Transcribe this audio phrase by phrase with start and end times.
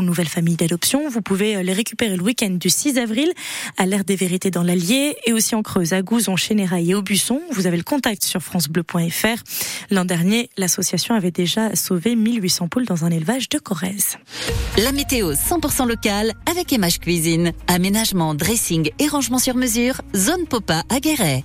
[0.00, 1.06] nouvelle famille d'adoption.
[1.10, 3.30] Vous pouvez euh, les récupérer le week-end du 6 avril
[3.76, 7.42] à l'ère des vérités dans l'Allier et aussi en Creuse, à Gouzon, Chénérail et Aubusson.
[7.50, 9.42] Vous avez le contact sur francebleu.fr.
[9.90, 14.16] L'an dernier, l'association avait déjà sauvé 1800 poules dans un élevage de Corrèze.
[14.78, 17.52] La météo 100% locale avec Emage Cuisine.
[17.66, 20.00] Aménagement, dressing et rangement sur mesure.
[20.16, 21.44] Zone Popa à Guéret.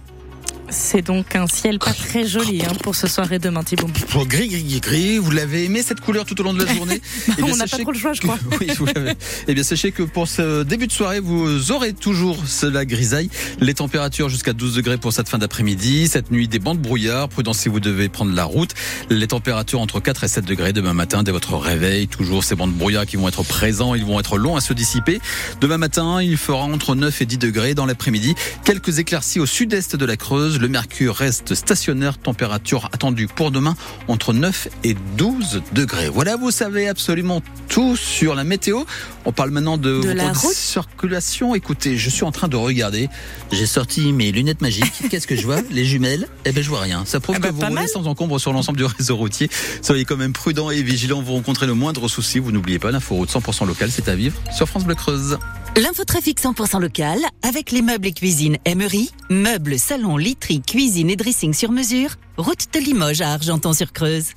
[0.69, 3.87] C'est donc un ciel pas très joli hein, pour ce soir et demain, Thibault.
[4.09, 5.17] Pour gris, gris, gris, gris.
[5.17, 7.77] Vous l'avez aimé cette couleur tout au long de la journée bah, On n'a pas
[7.77, 8.37] trop le choix, je crois.
[8.59, 9.13] oui, vous l'avez.
[9.47, 13.29] Eh bien, sachez que pour ce début de soirée, vous aurez toujours cela grisaille.
[13.61, 16.07] Les températures jusqu'à 12 degrés pour cette fin d'après-midi.
[16.07, 17.29] Cette nuit, des bandes brouillard.
[17.29, 18.73] Prudence si vous devez prendre la route.
[19.09, 22.09] Les températures entre 4 et 7 degrés demain matin dès votre réveil.
[22.09, 23.95] Toujours ces bandes brouillard qui vont être présents.
[23.95, 25.21] Ils vont être longs à se dissiper.
[25.61, 28.35] Demain matin, il fera entre 9 et 10 degrés dans l'après-midi.
[28.65, 30.56] Quelques éclaircies au sud-est de la Creuse.
[30.57, 32.17] Le mercure reste stationnaire.
[32.17, 33.75] Température attendue pour demain
[34.07, 36.09] entre 9 et 12 degrés.
[36.09, 38.83] Voilà, vous savez absolument tout sur la météo.
[39.25, 41.53] On parle maintenant de, de la circulation.
[41.53, 43.09] Écoutez, je suis en train de regarder.
[43.51, 44.93] J'ai sorti mes lunettes magiques.
[45.09, 45.61] Qu'est-ce que je vois?
[45.69, 46.27] Les jumelles?
[46.45, 47.03] Eh ben, je vois rien.
[47.05, 47.87] Ça prouve ah bah, que vous roulez mal.
[47.87, 49.49] sans encombre sur l'ensemble du réseau routier.
[49.81, 51.21] Soyez quand même prudents et vigilants.
[51.21, 52.39] Vous rencontrez le moindre souci.
[52.39, 55.37] Vous n'oubliez pas l'info route 100% local, c'est à vivre sur France Bleu Creuse.
[55.75, 61.53] L'infotrafic 100% local avec les meubles et cuisines Emery, meubles, salons, literie, cuisine et dressing
[61.53, 64.33] sur mesure, route de Limoges à Argenton-sur-Creuse.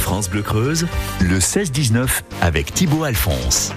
[0.00, 0.86] France Bleu Creuse,
[1.20, 3.72] le 16-19 avec Thibaut Alphonse.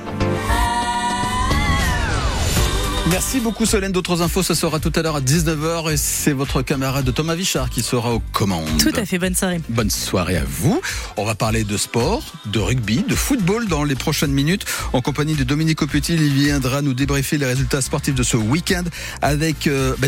[3.09, 3.91] Merci beaucoup Solène.
[3.91, 7.69] D'autres infos, ce sera tout à l'heure à 19h et c'est votre camarade Thomas Vichard
[7.69, 8.67] qui sera aux commandes.
[8.79, 9.61] Tout à fait, bonne soirée.
[9.69, 10.81] Bonne soirée à vous.
[11.15, 14.65] On va parler de sport, de rugby, de football dans les prochaines minutes.
[14.91, 18.83] En compagnie de Dominique Aupetit, il viendra nous débriefer les résultats sportifs de ce week-end
[19.21, 20.07] avec euh, bah,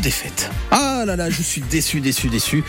[0.00, 0.50] défaites.
[0.70, 2.62] Ah là là, je suis déçu, déçu, déçu.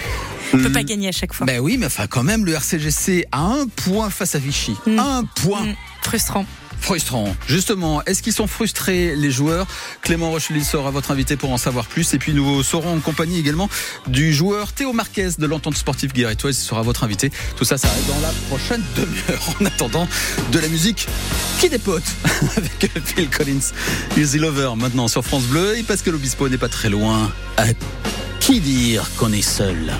[0.53, 1.45] On peut pas gagner à chaque fois.
[1.45, 4.75] Ben oui, mais enfin quand même, le RCGC a un point face à Vichy.
[4.85, 4.99] Mm.
[4.99, 5.65] Un point.
[5.65, 6.45] Mm, Frustrant.
[6.83, 7.33] Frustrant.
[7.47, 9.67] Justement, est-ce qu'ils sont frustrés les joueurs
[10.01, 12.13] Clément Rochely sera votre invité pour en savoir plus.
[12.13, 13.69] Et puis nous serons en compagnie également
[14.07, 16.57] du joueur Théo Marquez de l'entente sportive guérétoise.
[16.57, 17.31] Il sera votre invité.
[17.55, 19.55] Tout ça, ça arrive dans la prochaine demi-heure.
[19.61, 20.09] En attendant,
[20.51, 21.07] de la musique
[21.61, 22.03] qui dépote
[22.57, 23.71] avec Phil Collins.
[24.17, 25.77] Easy Lover maintenant sur France Bleu.
[25.77, 27.67] Et parce que l'Obispo n'est pas très loin, à
[28.41, 29.93] qui dire qu'on est seul?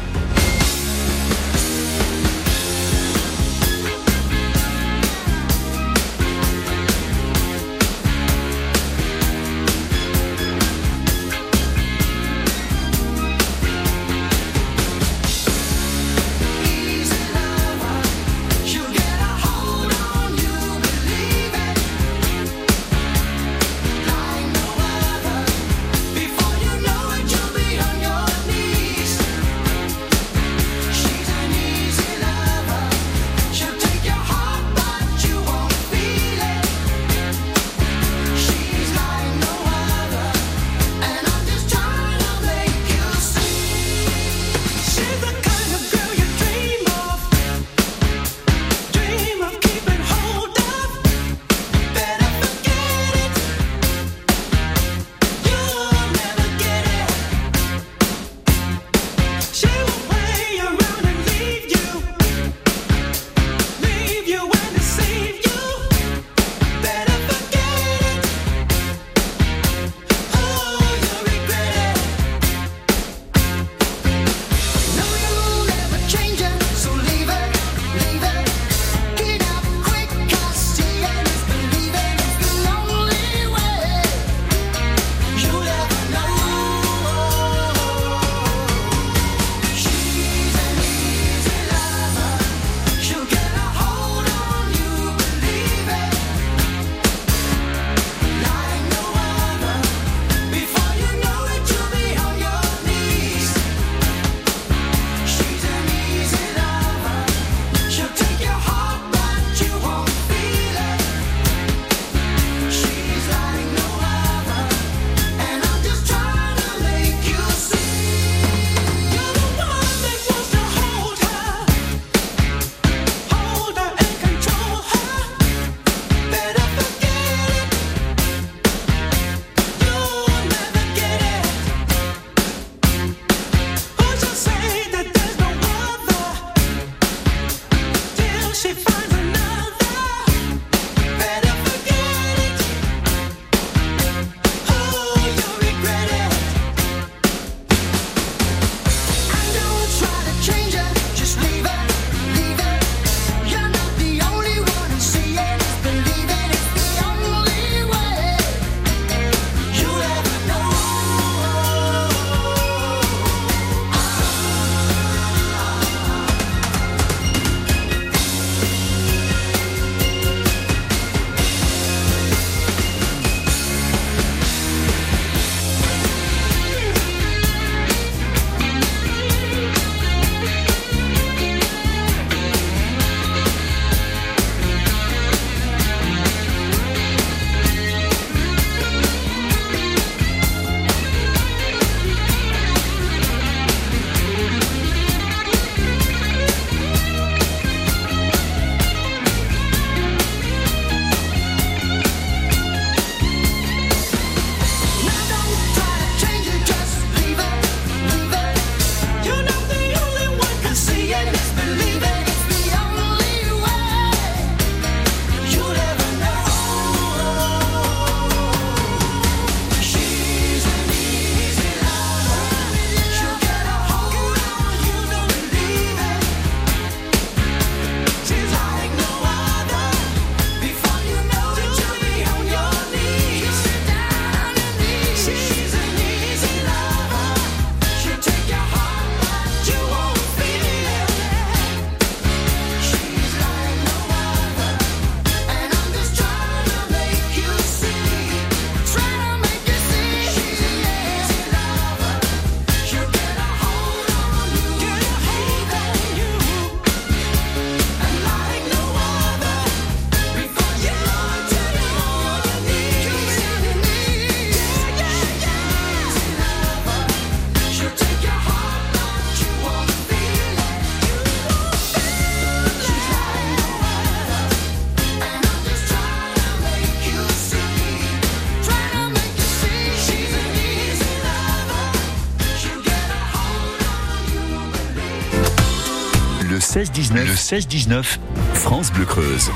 [287.14, 288.18] 16-19, le 16-19,
[288.56, 289.52] France Bleu Creuse.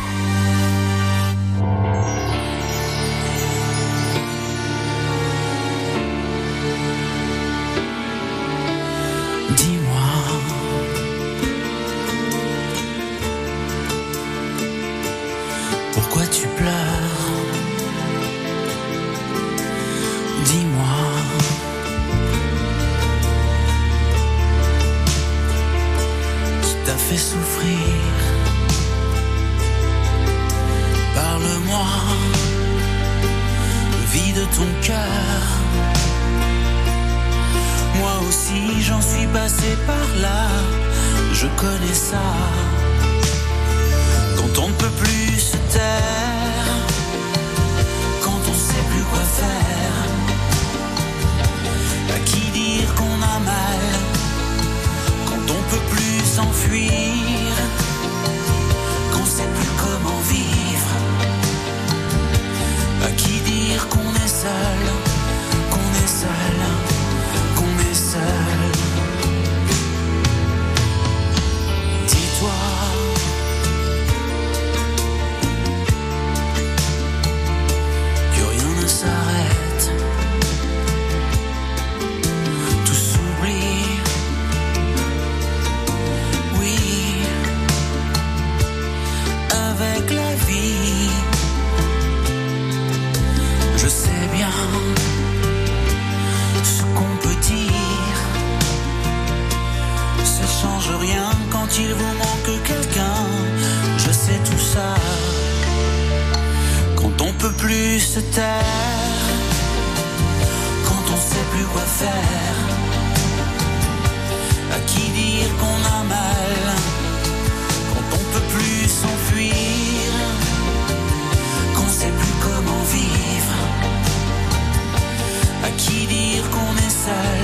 [127.07, 127.36] Qu'on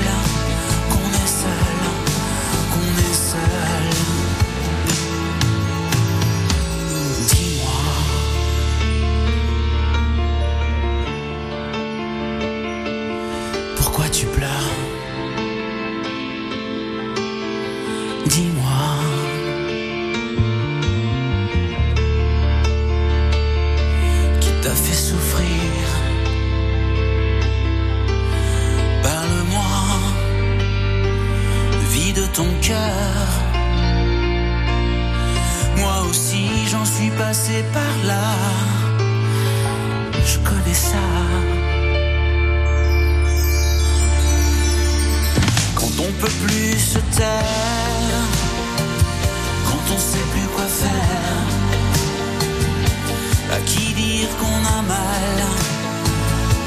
[54.87, 55.37] mal?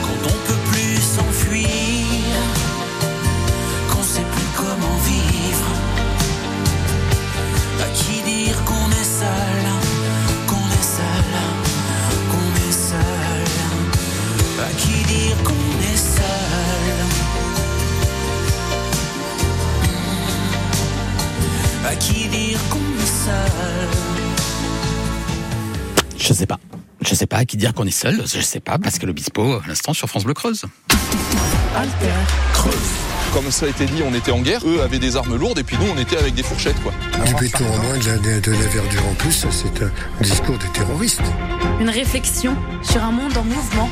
[0.02, 1.68] quand on peut plus s'enfuir,
[3.90, 5.70] qu'on sait plus comment vivre.
[7.80, 9.62] À qui dire qu'on est seul,
[10.46, 11.30] qu'on est seul,
[12.30, 13.46] qu'on est seul.
[14.60, 16.96] À qui dire qu'on est seul?
[21.88, 23.88] À qui dire qu'on est seul?
[26.18, 26.58] Je sais pas.
[27.08, 28.20] Je sais pas à qui dire qu'on est seul.
[28.26, 30.64] Je sais pas parce que l'Obispo, à l'instant, sur France Bleu Creuse.
[33.32, 34.60] Comme ça a été dit, on était en guerre.
[34.66, 36.92] Eux avaient des armes lourdes et puis nous, on était avec des fourchettes, quoi.
[37.24, 40.68] Du béton en moins, de la, de la verdure en plus, c'est un discours des
[40.68, 41.22] terroristes.
[41.80, 43.88] Une réflexion sur un monde en mouvement.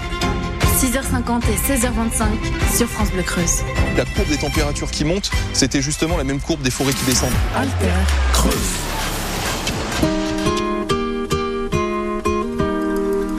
[0.80, 3.62] 6h50 et 16h25 sur France Bleu Creuse.
[3.96, 7.30] La courbe des températures qui monte, c'était justement la même courbe des forêts qui descendent.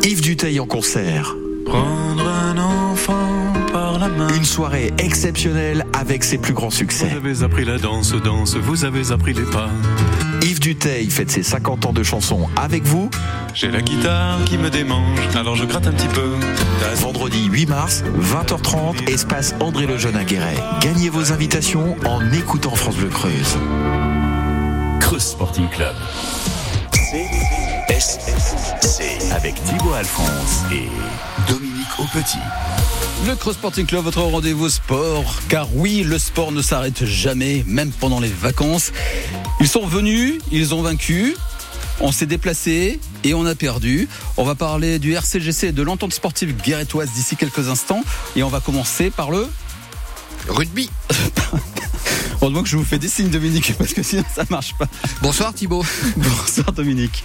[0.06, 1.36] Yves Duteil en concert.
[1.66, 4.28] Prendre un enfant par la main.
[4.36, 7.08] Une soirée exceptionnelle avec ses plus grands succès.
[7.08, 9.68] Vous avez appris la danse, danse, vous avez appris les pas.
[10.44, 13.10] Yves Duteil fête ses 50 ans de chansons avec vous.
[13.56, 16.36] J'ai la guitare qui me démange, alors je gratte un petit peu.
[16.98, 20.58] Vendredi 8 mars, 20h30, espace André Lejeune à Guéret.
[20.82, 23.58] Gagnez vos invitations en écoutant France Bleu Creuse.
[25.00, 25.96] Creuse Sporting Club.
[28.00, 30.90] CSC avec Thibaut Alphonse et
[31.50, 32.40] Dominique Aupetit.
[33.26, 35.42] Le Cross Sporting Club, votre rendez-vous sport.
[35.48, 38.92] Car oui, le sport ne s'arrête jamais, même pendant les vacances.
[39.62, 41.38] Ils sont venus, ils ont vaincu.
[42.02, 44.10] On s'est déplacé et on a perdu.
[44.36, 48.04] On va parler du RCGC et de l'entente sportive guérétoise d'ici quelques instants.
[48.36, 49.48] Et on va commencer par le
[50.50, 50.90] Rugby.
[52.42, 54.86] Heureusement que je vous fais des signes, Dominique, parce que sinon ça marche pas.
[55.22, 55.84] Bonsoir Thibaut.
[56.18, 57.24] Bonsoir, Dominique.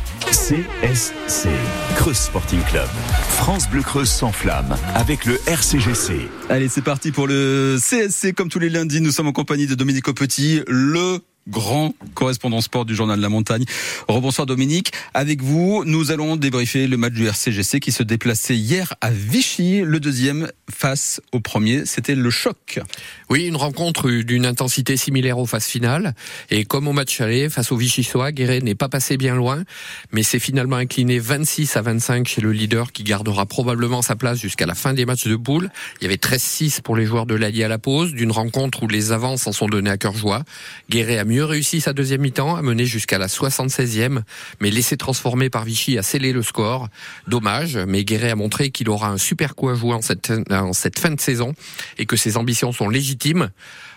[0.51, 1.49] CSC,
[1.95, 2.89] Creuse Sporting Club.
[3.37, 6.29] France Bleu Creuse sans flamme avec le RCGC.
[6.49, 8.33] Allez, c'est parti pour le CSC.
[8.33, 12.85] Comme tous les lundis, nous sommes en compagnie de Dominique Petit, le grand correspondant sport
[12.85, 13.65] du journal de la montagne.
[14.09, 14.93] Rebonsoir Dominique.
[15.15, 19.83] Avec vous, nous allons débriefer le match du RCGC qui se déplaçait hier à Vichy.
[19.83, 22.81] Le deuxième face au premier, c'était le choc.
[23.29, 26.15] Oui, une rencontre d'une intensité similaire aux phases finales.
[26.51, 29.65] Et comme au match aller, face au Vichysois, Guéret n'est pas passé bien loin,
[30.13, 34.39] mais c'est finalement incliné 26 à 25 chez le leader qui gardera probablement sa place
[34.39, 35.71] jusqu'à la fin des matchs de poule.
[36.01, 38.89] Il y avait 13-6 pour les joueurs de l'Allier à la pause, d'une rencontre où
[38.89, 40.45] les avances en sont donnés à cœur joie.
[40.89, 44.23] Guéret a mieux réussi sa deuxième mi-temps, a mené jusqu'à la 76e,
[44.61, 46.89] mais laissé transformer par Vichy a scellé le score.
[47.27, 50.99] Dommage, mais Guéret a montré qu'il aura un super coup à jouer cette, en cette
[50.99, 51.55] fin de saison
[51.99, 53.51] et que ses ambitions sont légitimes.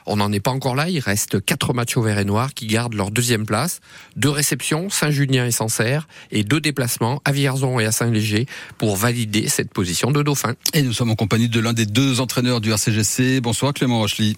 [0.05, 0.89] On n'en est pas encore là.
[0.89, 3.79] Il reste quatre matchs au vert et noir qui gardent leur deuxième place.
[4.15, 9.47] Deux réceptions, Saint-Julien et Sancerre, et deux déplacements à Vierzon et à Saint-Léger pour valider
[9.47, 10.53] cette position de dauphin.
[10.73, 13.41] Et nous sommes en compagnie de l'un des deux entraîneurs du RCGC.
[13.41, 14.37] Bonsoir Clément Rochely.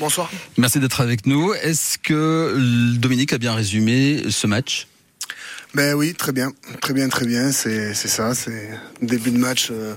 [0.00, 0.30] Bonsoir.
[0.56, 1.54] Merci d'être avec nous.
[1.54, 4.86] Est-ce que Dominique a bien résumé ce match?
[5.74, 7.50] Ben oui, très bien, très bien, très bien.
[7.50, 8.70] C'est c'est ça, c'est
[9.02, 9.94] début de match, euh,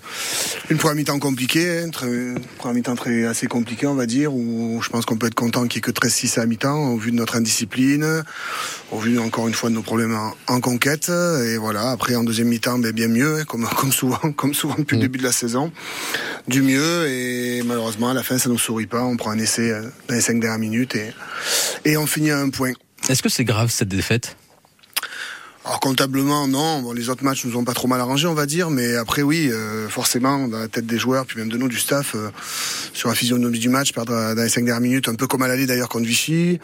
[0.72, 4.34] une première mi-temps compliquée, hein, très, une première mi-temps très assez compliquée, on va dire.
[4.34, 6.98] Où je pense qu'on peut être content qu'il n'y ait que 13-6 à mi-temps, au
[6.98, 8.24] vu de notre indiscipline,
[8.92, 11.10] au vu encore une fois de nos problèmes en, en conquête.
[11.10, 14.78] Et voilà, après en deuxième mi-temps, ben, bien mieux, hein, comme comme souvent, comme souvent
[14.80, 15.72] depuis le début de la saison,
[16.48, 17.08] du mieux.
[17.08, 19.04] Et malheureusement, à la fin, ça nous sourit pas.
[19.04, 21.14] On prend un essai euh, dans les cinq dernières minutes et
[21.86, 22.72] et on finit à un point.
[23.10, 24.36] Est-ce que c'est grave cette défaite?
[25.68, 26.94] Alors comptablement, non.
[26.94, 28.70] Les autres matchs nous ont pas trop mal arrangé, on va dire.
[28.70, 31.78] Mais après, oui, euh, forcément, dans la tête des joueurs, puis même de nous, du
[31.78, 32.30] staff, euh,
[32.94, 35.50] sur la physionomie du match, perdre dans les cinq dernières minutes, un peu comme à
[35.50, 36.62] l'aller d'ailleurs contre Vichy.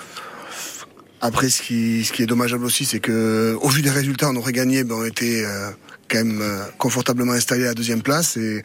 [1.20, 4.38] Après, ce qui, ce qui est dommageable aussi, c'est que au vu des résultats, on
[4.38, 5.72] aurait gagné, ben, on était euh,
[6.10, 8.38] quand même euh, confortablement installé à la deuxième place.
[8.38, 8.64] Et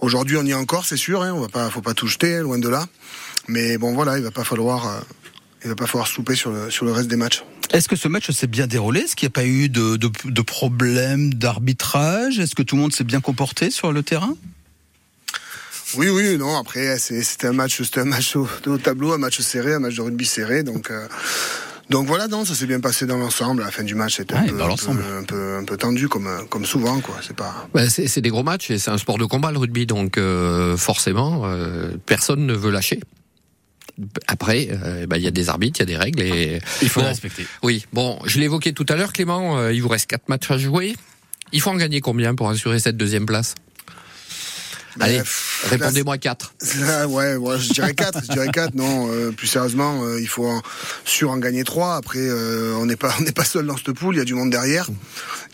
[0.00, 1.22] aujourd'hui, on y est encore, c'est sûr.
[1.22, 2.86] Hein, on va pas, faut pas tout jeter, hein, loin de là.
[3.46, 5.00] Mais bon, voilà, il va pas falloir,
[5.62, 7.44] il va pas falloir souper sur sur le reste des matchs.
[7.72, 9.00] Est-ce que ce match s'est bien déroulé?
[9.00, 12.38] Est-ce qu'il n'y a pas eu de, de, de problème d'arbitrage?
[12.38, 14.34] Est-ce que tout le monde s'est bien comporté sur le terrain?
[15.96, 16.56] Oui, oui, non.
[16.58, 19.94] Après, c'était un match, c'était un match au, au tableau, un match serré, un match
[19.94, 20.62] de rugby serré.
[20.62, 21.06] Donc, euh,
[21.90, 23.62] donc voilà, non, ça s'est bien passé dans l'ensemble.
[23.62, 25.64] À la fin du match, c'était un, Ouais, peu, dans un, peu, un peu, un
[25.64, 27.16] peu tendu, comme, comme souvent, quoi.
[27.22, 27.68] C'est pas.
[27.88, 30.76] C'est c'est des gros matchs et c'est un sport de combat le rugby, donc euh,
[30.76, 33.00] forcément, euh, personne ne veut lâcher.
[34.26, 36.88] Après, euh, ben, il y a des arbitres, il y a des règles et Il
[36.88, 37.46] faut Bon, les respecter.
[37.62, 39.58] Oui, bon, je l'évoquais tout à l'heure, Clément.
[39.58, 40.94] euh, il vous reste quatre matchs à jouer.
[41.52, 43.54] Il faut en gagner combien pour assurer cette deuxième place?
[45.00, 46.54] Allez, pff, répondez-moi quatre.
[46.80, 48.74] Là, ouais, ouais, je dirais 4, je dirais 4.
[48.74, 50.62] Non, euh, plus sérieusement, euh, il faut en,
[51.04, 51.96] sûr en gagner 3.
[51.96, 54.14] Après, euh, on n'est pas, on n'est pas seul dans cette poule.
[54.14, 54.88] Il y a du monde derrière.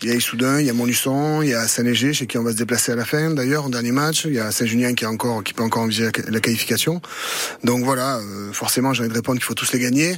[0.01, 2.43] Il y a Issoudun, il y a Montluçon, il y a Saint-Léger, chez qui on
[2.43, 4.25] va se déplacer à la fin, d'ailleurs, au dernier match.
[4.25, 7.01] Il y a Saint-Julien qui est encore, qui peut encore envisager la, la qualification.
[7.63, 10.17] Donc voilà, euh, forcément, j'ai envie de répondre qu'il faut tous les gagner.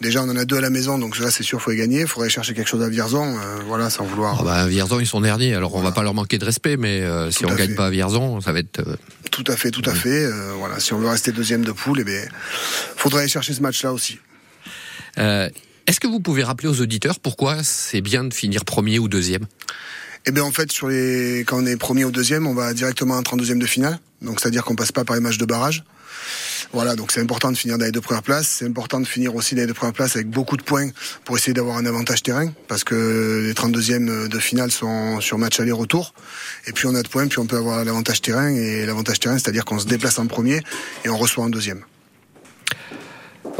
[0.00, 2.02] Déjà, on en a deux à la maison, donc là, c'est sûr, faut les gagner.
[2.02, 4.38] Il faudrait chercher quelque chose à Vierzon, euh, voilà, sans vouloir.
[4.40, 7.00] Ah bah, Vierzon, ils sont derniers, alors on va pas leur manquer de respect, mais
[7.00, 7.74] euh, si on à gagne fait.
[7.74, 8.78] pas à Vierzon, ça va être.
[8.86, 8.94] euh,
[9.32, 10.24] Tout à fait, tout à fait.
[10.24, 12.22] Euh, voilà, si on veut rester deuxième de poule, eh bien,
[12.96, 14.20] faudrait aller chercher ce match-là aussi.
[15.18, 15.48] euh,
[15.88, 19.46] Est-ce que vous pouvez rappeler aux auditeurs pourquoi c'est bien de finir premier ou deuxième?
[20.26, 23.14] Eh bien, en fait, sur les, quand on est premier ou deuxième, on va directement
[23.16, 23.98] en 32e de finale.
[24.22, 25.84] Donc, c'est-à-dire qu'on passe pas par les matchs de barrage.
[26.72, 28.48] Voilà, donc c'est important de finir dans les deux premières places.
[28.48, 30.90] C'est important de finir aussi dans les deux premières places avec beaucoup de points
[31.24, 35.60] pour essayer d'avoir un avantage terrain, parce que les 32e de finale sont sur match
[35.60, 36.14] aller-retour.
[36.66, 38.48] Et puis on a de points, puis on peut avoir l'avantage terrain.
[38.48, 40.62] Et l'avantage terrain, c'est-à-dire qu'on se déplace en premier
[41.04, 41.82] et on reçoit en deuxième.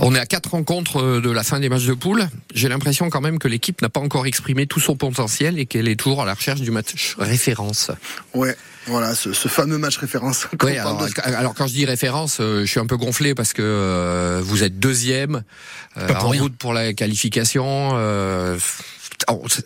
[0.01, 2.29] On est à quatre rencontres euh, de la fin des matchs de poule.
[2.55, 5.89] J'ai l'impression quand même que l'équipe n'a pas encore exprimé tout son potentiel et qu'elle
[5.89, 7.91] est toujours à la recherche du match référence.
[8.35, 10.47] Ouais, voilà, ce, ce fameux match référence.
[10.59, 13.53] Parle alors, de- alors quand je dis référence, euh, je suis un peu gonflé parce
[13.53, 15.43] que euh, vous êtes deuxième
[15.97, 16.43] euh, Pas pour en rien.
[16.43, 17.91] route pour la qualification.
[17.95, 18.57] euh,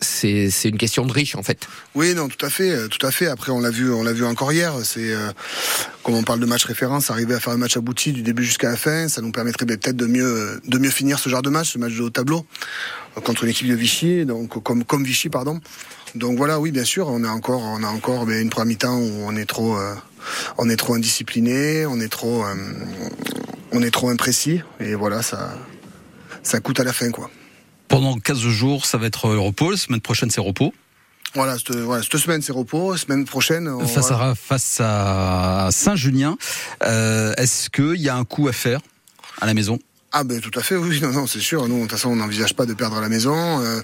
[0.01, 1.67] c'est c'est une question de riche en fait.
[1.95, 3.27] Oui, non, tout à fait, euh, tout à fait.
[3.27, 4.73] Après, on l'a vu, on l'a vu encore hier.
[4.83, 5.31] C'est euh,
[6.03, 8.69] comme on parle de match référence, arriver à faire un match abouti du début jusqu'à
[8.69, 11.49] la fin, ça nous permettrait ben, peut-être de mieux, de mieux finir ce genre de
[11.49, 12.45] match, ce match de haut tableau
[13.17, 15.59] euh, contre une équipe de Vichy, donc comme Vichy, pardon.
[16.15, 18.97] Donc voilà, oui, bien sûr, on a encore, on a encore ben, une première mi-temps
[18.97, 19.95] où on est trop, euh,
[20.57, 22.53] on est trop indiscipliné, on est trop, euh,
[23.71, 25.57] on est trop imprécis, et voilà, ça,
[26.43, 27.31] ça coûte à la fin, quoi.
[27.93, 29.69] Pendant 15 jours, ça va être euh, repos.
[29.69, 30.73] La semaine prochaine, c'est repos.
[31.35, 33.67] Voilà, cette, voilà, cette semaine c'est repos, semaine prochaine.
[33.67, 34.31] on- Face, voilà.
[34.31, 36.35] à, face à Saint-Julien,
[36.83, 38.79] euh, est-ce qu'il y a un coup à faire
[39.41, 39.77] à la maison?
[40.15, 41.67] Ah ben tout à fait, oui, non, non, c'est sûr.
[41.67, 43.35] Nous, de toute façon, on n'envisage pas de perdre la maison.
[43.35, 43.81] Euh,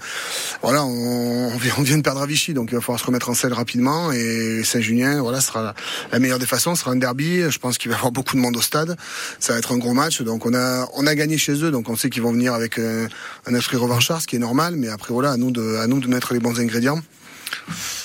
[0.61, 3.53] voilà, on, vient de perdre à Vichy, donc il va falloir se remettre en selle
[3.53, 4.11] rapidement.
[4.11, 5.73] Et Saint-Junien, voilà, sera
[6.11, 6.75] la, meilleure des façons.
[6.75, 7.41] Sera un derby.
[7.49, 8.95] Je pense qu'il va y avoir beaucoup de monde au stade.
[9.39, 10.21] Ça va être un gros match.
[10.21, 12.77] Donc on a on a gagné chez eux, donc on sait qu'ils vont venir avec
[12.77, 13.07] euh,
[13.47, 14.75] un esprit revanchard, ce qui est normal.
[14.75, 17.01] Mais après voilà, à nous de à nous de mettre les bons ingrédients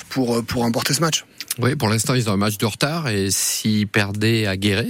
[0.08, 1.26] pour pour remporter ce match.
[1.58, 4.88] Oui, pour l'instant, ils ont un match de retard et s'ils perdaient à Guéret,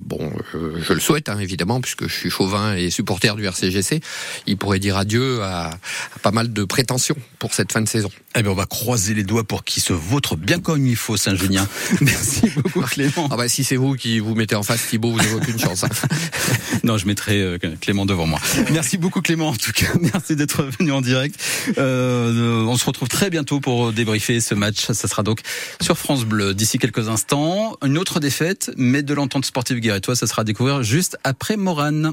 [0.00, 4.00] bon, euh, je le souhaite hein, évidemment, puisque je suis chauvin et supporter du RCGC,
[4.46, 8.10] ils pourraient dire adieu à, à pas mal de prétentions pour cette fin de saison.
[8.36, 11.16] Eh bien, on va croiser les doigts pour qu'il se vautre bien comme il faut,
[11.16, 11.66] Saint-Junien.
[12.00, 13.28] Merci beaucoup, Clément.
[13.30, 15.84] Ah bah, si c'est vous qui vous mettez en face Thibaut, vous n'avez aucune chance.
[15.84, 15.88] hein.
[16.84, 18.38] Non, je mettrai euh, Clément devant moi.
[18.72, 19.86] Merci beaucoup, Clément, en tout cas.
[20.00, 21.38] Merci d'être venu en direct.
[21.78, 24.86] Euh, on se retrouve très bientôt pour débriefer ce match.
[24.92, 25.40] Ça sera donc
[25.80, 27.76] sur France Bleu d'ici quelques instants.
[27.84, 32.12] Une autre défaite, mais de l'entente sportive guérétois, ça sera à découvrir juste après Morane.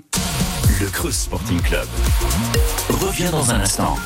[0.82, 1.88] Le Creuse Sporting Club
[2.90, 3.98] revient dans un instant.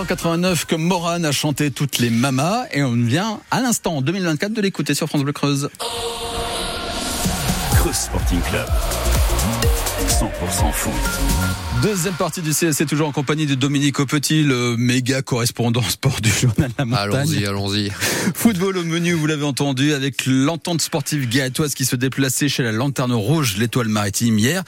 [0.00, 4.50] 1989 que Morane a chanté toutes les mamas et on vient à l'instant en 2024
[4.54, 5.68] de l'écouter sur France Bleu Creuse.
[7.74, 8.66] Creuse Sporting Club.
[10.08, 10.92] 100% foot.
[11.82, 16.30] Deuxième partie du CSC, toujours en compagnie de Dominique Aupetit, le méga correspondant sport du
[16.30, 17.12] journal La Montagne.
[17.12, 17.90] Allons-y, allons-y.
[18.34, 22.72] Football au menu, vous l'avez entendu, avec l'entente sportive guéritoise qui se déplaçait chez la
[22.72, 24.62] Lanterne Rouge, l'étoile maritime hier.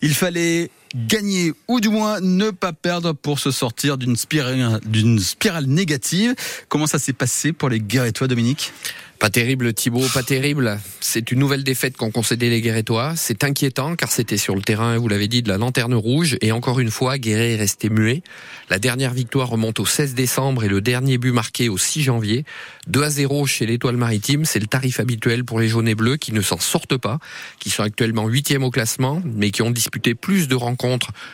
[0.00, 6.34] Il fallait gagner ou du moins ne pas perdre pour se sortir d'une spirale, négative.
[6.68, 8.72] Comment ça s'est passé pour les guéritois, Dominique?
[9.18, 10.78] Pas terrible Thibaut, pas terrible.
[11.00, 13.14] C'est une nouvelle défaite qu'ont concédé les Guérétois.
[13.16, 16.36] C'est inquiétant car c'était sur le terrain, vous l'avez dit, de la lanterne rouge.
[16.42, 18.22] Et encore une fois, Guéret est resté muet.
[18.68, 22.44] La dernière victoire remonte au 16 décembre et le dernier but marqué au 6 janvier.
[22.88, 26.18] 2 à 0 chez l'étoile maritime, c'est le tarif habituel pour les jaunes et bleus
[26.18, 27.18] qui ne s'en sortent pas,
[27.58, 30.75] qui sont actuellement huitièmes au classement, mais qui ont disputé plus de rencontres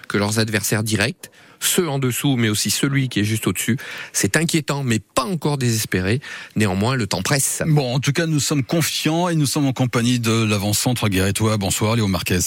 [0.09, 1.31] que leurs adversaires directs
[1.65, 3.77] ceux en dessous, mais aussi celui qui est juste au-dessus.
[4.13, 6.21] C'est inquiétant, mais pas encore désespéré.
[6.57, 7.63] Néanmoins, le temps presse.
[7.69, 11.59] Bon, en tout cas, nous sommes confiants et nous sommes en compagnie de l'avant-centre guéritois.
[11.59, 12.41] Bonsoir, Léo Marquez.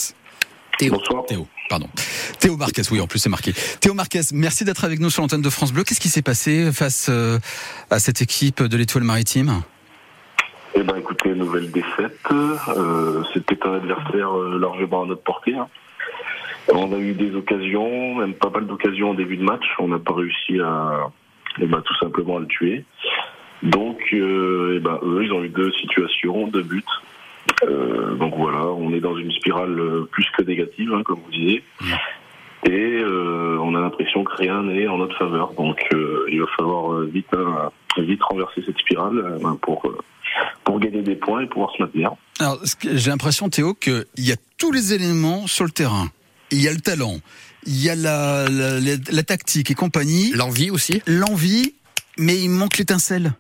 [0.78, 0.92] Théo.
[0.96, 1.24] Bonsoir.
[1.28, 1.88] Théo, pardon.
[2.42, 3.54] Théo Marquez, oui, en plus c'est marqué.
[3.80, 5.86] Théo Marquez, merci d'être avec nous sur l'antenne de France Bleu.
[5.86, 7.40] Qu'est-ce qui s'est passé face euh,
[7.90, 9.62] à cette équipe de l'étoile maritime?
[10.76, 12.20] Eh ben, écoutez, nouvelle défaite.
[12.32, 15.56] Euh, C'était un adversaire euh, largement à notre portée.
[15.56, 15.70] hein.
[16.74, 19.66] On a eu des occasions, même pas mal d'occasions en début de match.
[19.80, 21.12] On n'a pas réussi à,
[21.62, 22.84] eh ben, tout simplement à le tuer.
[23.64, 26.84] Donc, euh, eh ben, eux, ils ont eu deux situations, deux buts.
[27.64, 29.80] Euh, donc voilà, on est dans une spirale
[30.12, 31.64] plus que négative, hein, comme vous disiez.
[32.68, 35.54] Et euh, on a l'impression que rien n'est en notre faveur.
[35.54, 35.88] Donc
[36.30, 39.84] il va falloir vite, hein, vite renverser cette spirale ben, pour,
[40.64, 42.14] pour gagner des points et pouvoir se maintenir.
[42.40, 46.10] Alors, j'ai l'impression, Théo, qu'il y a tous les éléments sur le terrain.
[46.52, 47.18] Il y a le talent,
[47.66, 51.74] il y a la, la, la- la tactique et compagnie, L'envie aussi l'envie,
[52.18, 53.34] mais il manque l'étincelle.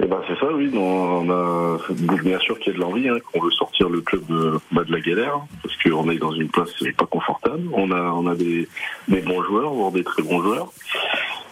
[0.00, 0.70] Et ben c'est ça, oui.
[0.74, 1.78] On a
[2.22, 4.84] bien sûr qu'il y a de l'envie, hein, qu'on veut sortir le club de, bah,
[4.84, 7.68] de la galère, hein, parce qu'on est dans une place pas confortable.
[7.74, 8.66] On a, on a des,
[9.08, 10.72] des bons joueurs, voire des très bons joueurs.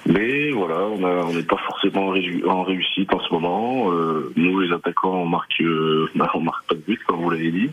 [0.07, 2.07] Mais voilà, on a- on n'est pas forcément
[2.49, 3.93] en, réussite en ce moment.
[3.93, 7.31] Euh, nous, les attaquants, on marque, euh, bah, on marque pas de but, comme vous
[7.31, 7.71] l'avez dit.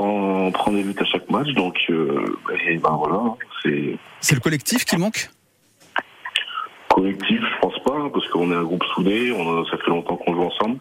[0.00, 4.34] Prend, on prend des buts à chaque match, donc euh, et ben voilà, c'est C'est
[4.34, 5.28] le collectif qui manque?
[6.88, 9.90] Collectif, je pense pas, hein, parce qu'on est un groupe soudé, on a, ça fait
[9.90, 10.78] longtemps qu'on joue ensemble.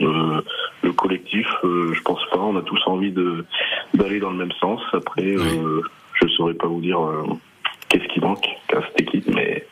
[0.00, 0.40] Euh,
[0.82, 3.44] le collectif, euh, je pense pas, on a tous envie de
[3.94, 4.80] d'aller dans le même sens.
[4.92, 5.82] Après, euh,
[6.14, 7.00] je saurais pas vous dire
[7.88, 9.66] qu'est-ce qui manque à cette équipe, mais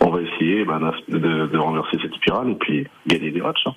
[0.00, 3.62] on va essayer ben, de, de renverser cette spirale et puis gagner des matchs.
[3.66, 3.72] hein.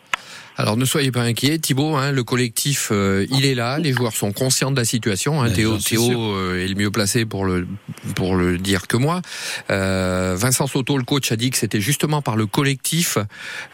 [0.57, 1.95] Alors ne soyez pas inquiets, Thibaut.
[1.95, 3.79] Hein, le collectif, euh, il est là.
[3.79, 5.41] Les joueurs sont conscients de la situation.
[5.41, 7.65] Hein, Ouais, Théo, Théo euh, est le mieux placé pour le
[8.15, 9.21] pour le dire que moi.
[9.71, 13.17] Euh, Vincent Soto, le coach, a dit que c'était justement par le collectif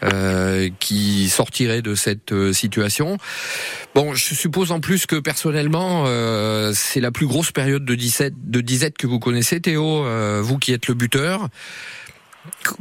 [0.04, 3.18] euh, qui sortirait de cette euh, situation.
[3.94, 8.34] Bon, je suppose en plus que personnellement, euh, c'est la plus grosse période de disette,
[8.44, 10.04] de disette que vous connaissez, Théo.
[10.06, 11.48] euh, vous qui êtes le buteur.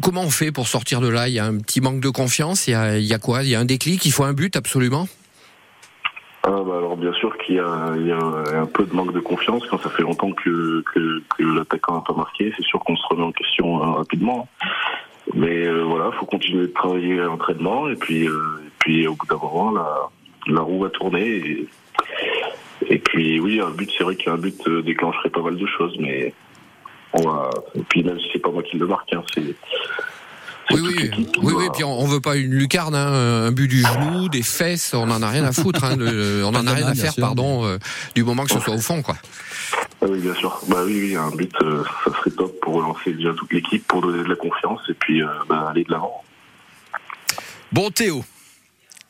[0.01, 1.27] Comment on fait pour sortir de là?
[1.27, 2.67] Il y a un petit manque de confiance?
[2.67, 3.43] Il y a, quoi?
[3.43, 4.06] Il y a un déclic?
[4.06, 5.08] Il faut un but absolument?
[6.43, 9.82] Ah, bah, alors bien sûr qu'il y, a un peu de manque de confiance quand
[9.82, 10.84] ça fait longtemps que,
[11.39, 12.53] l'attaquant n'a pas marqué.
[12.56, 14.47] C'est sûr qu'on se remet en question euh, rapidement.
[15.34, 19.38] Mais euh, voilà, faut continuer de travailler à l'entraînement et puis euh, au bout d'un
[19.38, 20.10] moment la,
[20.47, 21.67] la roue va tourner et,
[22.89, 25.95] et puis oui un but c'est vrai qu'un but euh, déclencherait pas mal de choses
[25.99, 26.34] mais
[27.19, 29.41] on va et puis même si c'est pas moi qui le marque hein, c'est
[30.71, 31.65] Oui, oui, oui, oui.
[31.73, 34.93] Puis on, on veut pas une lucarne, hein, un but du genou, des fesses.
[34.93, 35.84] On en a rien à foutre.
[35.86, 37.77] Hein, de- on en a rien mal, à faire, pardon, euh,
[38.15, 39.15] du moment que ce soit au fond, quoi.
[40.01, 40.60] Ah oui, bien sûr.
[40.67, 44.01] Bah oui, oui, un but, euh, ça serait top pour relancer déjà toute l'équipe, pour
[44.01, 46.21] donner de la confiance et puis euh, bah, aller de l'avant.
[47.71, 48.23] Bon, Théo,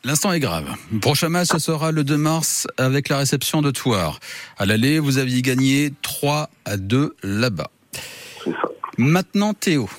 [0.03, 0.65] l'instant est grave.
[0.91, 4.19] Le prochain match, ce sera le 2 mars avec la réception de Thouars.
[4.59, 7.69] À l'aller, vous aviez gagné 3 à 2 là-bas.
[8.43, 8.69] C'est ça.
[8.97, 9.89] Maintenant, Théo,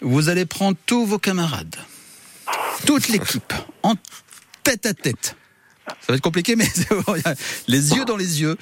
[0.00, 1.76] vous allez prendre tous vos camarades,
[2.86, 3.94] toute l'équipe, en
[4.62, 5.36] tête à tête.
[5.86, 6.66] Ça va être compliqué, mais
[7.68, 8.56] les yeux dans les yeux.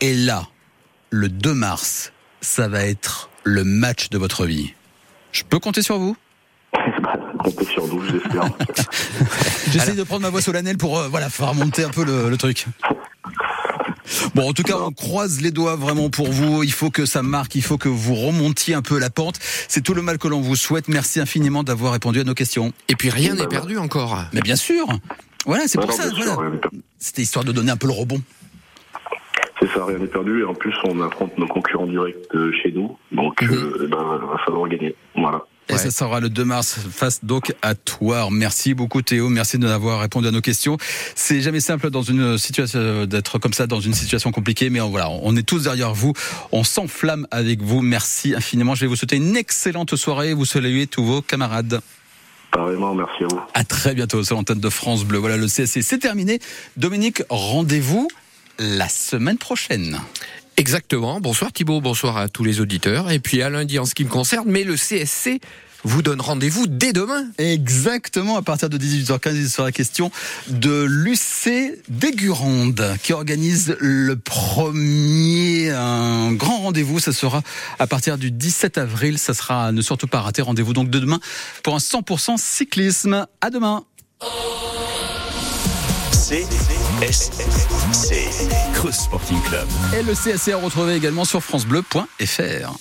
[0.00, 0.48] Et là,
[1.10, 4.74] le 2 mars, ça va être le match de votre vie.
[5.32, 6.16] Je peux compter sur vous?
[7.44, 8.42] Comptez sur nous, j'espère.
[9.70, 12.36] J'essaie de prendre ma voix solennelle pour euh, voilà faire remonter un peu le, le
[12.36, 12.66] truc.
[14.34, 16.62] Bon, en tout cas, on croise les doigts vraiment pour vous.
[16.62, 19.38] Il faut que ça marque, il faut que vous remontiez un peu la pente.
[19.68, 20.88] C'est tout le mal que l'on vous souhaite.
[20.88, 22.72] Merci infiniment d'avoir répondu à nos questions.
[22.88, 24.18] Et puis rien n'est perdu encore.
[24.32, 24.86] Mais bien sûr.
[25.46, 26.08] Voilà, c'est Bah pour ça.
[26.10, 26.36] Voilà.
[26.98, 28.20] C'était histoire de donner un peu le rebond.
[29.60, 30.40] C'est ça, rien n'est perdu.
[30.40, 32.96] Et en plus, on affronte nos concurrents directs euh, chez nous.
[33.12, 33.50] Donc, Mhm.
[33.52, 34.94] euh, eh ben, il va falloir gagner.
[35.16, 35.44] Voilà.
[35.72, 38.30] Et ça sera le 2 mars face donc à Toire.
[38.30, 40.76] Merci beaucoup Théo, merci de nous avoir répondu à nos questions.
[41.14, 45.08] C'est jamais simple dans une situation d'être comme ça dans une situation compliquée, mais voilà,
[45.10, 46.12] on est tous derrière vous,
[46.52, 47.82] on s'enflamme avec vous.
[47.82, 48.74] Merci infiniment.
[48.74, 50.34] Je vais vous souhaiter une excellente soirée.
[50.34, 51.80] Vous saluez tous vos camarades.
[52.52, 53.40] Pareillement, merci à vous.
[53.54, 55.18] À très bientôt sur l'antenne de France Bleu.
[55.18, 56.40] Voilà, le CSC, c'est terminé.
[56.76, 58.08] Dominique, rendez-vous
[58.58, 60.00] la semaine prochaine.
[60.60, 61.20] Exactement.
[61.22, 63.10] Bonsoir Thibault, bonsoir à tous les auditeurs.
[63.10, 65.40] Et puis à lundi en ce qui me concerne, mais le CSC
[65.84, 67.24] vous donne rendez-vous dès demain.
[67.38, 70.12] Exactement, à partir de 18h15, il sera question
[70.48, 77.00] de l'UC d'Aigurande qui organise le premier un grand rendez-vous.
[77.00, 77.40] Ça sera
[77.78, 79.16] à partir du 17 avril.
[79.18, 80.42] Ça sera à ne surtout pas rater.
[80.42, 81.20] Rendez-vous donc de demain
[81.62, 83.26] pour un 100% cyclisme.
[83.40, 83.82] À demain.
[87.00, 88.28] CSC,
[88.74, 89.66] Creuse Sporting Club.
[89.98, 92.76] Et le CSC à retrouver également sur francebleu.fr.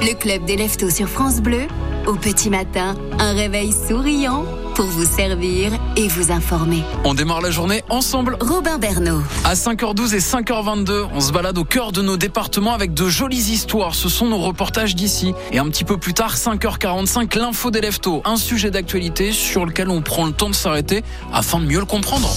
[0.00, 1.66] Le club des leftos sur France Bleu.
[2.06, 6.82] Au petit matin, un réveil souriant pour vous servir et vous informer.
[7.04, 8.36] On démarre la journée ensemble.
[8.40, 9.20] Robin Bernot.
[9.44, 13.52] À 5h12 et 5h22, on se balade au cœur de nos départements avec de jolies
[13.52, 13.94] histoires.
[13.94, 15.32] Ce sont nos reportages d'ici.
[15.52, 18.22] Et un petit peu plus tard, 5h45, l'info des leftos.
[18.24, 21.86] Un sujet d'actualité sur lequel on prend le temps de s'arrêter afin de mieux le
[21.86, 22.28] comprendre.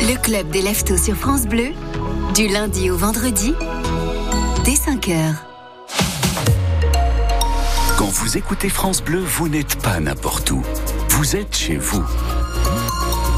[0.00, 1.70] Le club des leftos sur France Bleu.
[2.34, 3.52] Du lundi au vendredi,
[4.64, 5.49] dès 5h.
[8.00, 10.62] Quand vous écoutez France Bleu, vous n'êtes pas n'importe où.
[11.10, 12.02] Vous êtes chez vous.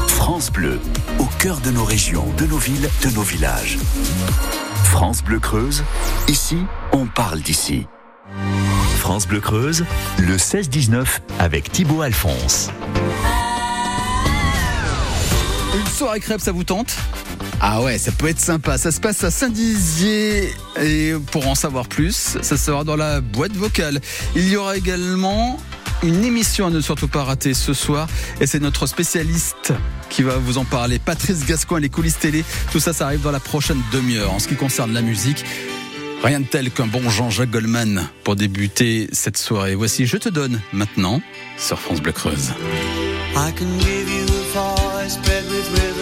[0.07, 0.79] France Bleu,
[1.19, 3.77] au cœur de nos régions, de nos villes, de nos villages.
[4.85, 5.83] France Bleu Creuse,
[6.29, 6.59] ici,
[6.93, 7.87] on parle d'ici.
[8.99, 9.83] France Bleu Creuse,
[10.17, 12.69] le 16-19 avec Thibaut Alphonse.
[15.75, 16.95] Une soirée crêpe, ça vous tente?
[17.59, 18.77] Ah ouais, ça peut être sympa.
[18.77, 20.53] Ça se passe à Saint-Dizier.
[20.81, 23.99] Et pour en savoir plus, ça sera dans la boîte vocale.
[24.35, 25.59] Il y aura également
[26.03, 28.07] une émission à ne surtout pas rater ce soir.
[28.39, 29.73] Et c'est notre spécialiste
[30.09, 30.99] qui va vous en parler.
[30.99, 32.43] Patrice Gascoigne, les coulisses télé.
[32.71, 34.31] Tout ça, ça arrive dans la prochaine demi-heure.
[34.31, 35.43] En ce qui concerne la musique,
[36.23, 39.73] rien de tel qu'un bon Jean-Jacques Goldman pour débuter cette soirée.
[39.73, 41.19] Voici Je te donne maintenant
[41.57, 42.51] sur France Bleu Creuse.
[43.35, 44.22] I can give you
[45.09, 45.92] spread with me.